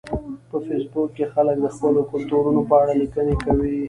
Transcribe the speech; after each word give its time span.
په 0.49 0.57
فېسبوک 0.65 1.09
کې 1.17 1.25
خلک 1.33 1.55
د 1.61 1.65
خپلو 1.75 2.01
کلتورونو 2.11 2.61
په 2.69 2.75
اړه 2.81 2.93
لیکنې 3.01 3.35
کوي 3.45 3.75